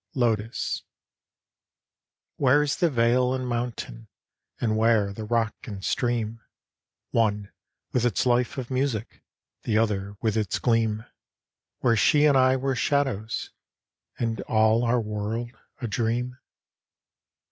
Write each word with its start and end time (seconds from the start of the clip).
LOTUS 0.15 0.81
Where 2.37 2.63
is 2.63 2.77
the 2.77 2.89
vale 2.89 3.35
and 3.35 3.47
mountain, 3.47 4.07
And 4.59 4.75
where 4.75 5.13
the 5.13 5.25
rock 5.25 5.53
and 5.65 5.85
stream, 5.85 6.41
One 7.11 7.51
with 7.91 8.03
its 8.03 8.25
life 8.25 8.57
of 8.57 8.71
music, 8.71 9.21
The 9.61 9.77
other 9.77 10.17
with 10.19 10.35
its 10.37 10.57
gleam, 10.57 11.05
Where 11.81 11.95
she 11.95 12.25
and 12.25 12.35
I 12.35 12.55
were 12.57 12.73
shadows 12.73 13.51
And 14.17 14.41
all 14.49 14.83
our 14.83 14.99
world, 14.99 15.51
a 15.81 15.87
dream? 15.87 16.39